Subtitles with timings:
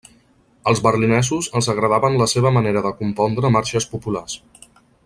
[0.71, 4.43] Als berlinesos els agradaven la seva manera de compondre marxes populars.